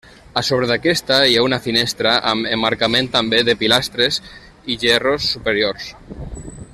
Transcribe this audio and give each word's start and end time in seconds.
A 0.39 0.41
sobre 0.45 0.69
d'aquesta 0.69 1.17
hi 1.31 1.35
ha 1.39 1.43
una 1.47 1.59
finestra 1.65 2.13
amb 2.31 2.49
emmarcament 2.57 3.11
també 3.19 3.43
de 3.51 3.57
pilastres 3.61 4.21
i 4.77 4.83
gerros 4.85 5.33
superiors. 5.37 5.91